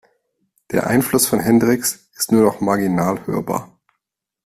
[0.71, 3.79] Der Einfluss von Hendrix ist nur noch marginal hörbar.